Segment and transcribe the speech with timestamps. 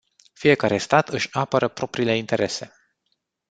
[0.33, 2.73] Fiecare stat își apără propriile interese.